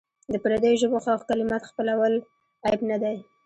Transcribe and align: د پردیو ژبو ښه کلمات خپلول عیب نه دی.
د 0.31 0.33
پردیو 0.43 0.79
ژبو 0.81 0.97
ښه 1.05 1.13
کلمات 1.29 1.63
خپلول 1.69 2.13
عیب 2.65 2.81
نه 2.89 2.97
دی. 3.03 3.17